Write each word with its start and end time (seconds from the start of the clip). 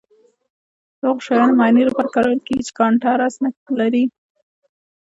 د 0.99 1.01
هغو 1.09 1.23
شیانو 1.25 1.57
معاینې 1.59 1.83
لپاره 1.87 2.13
کارول 2.15 2.39
کیږي 2.47 2.63
چې 2.67 2.73
کانټراسټ 2.79 3.39
نه 3.45 3.51
لري. 3.79 4.03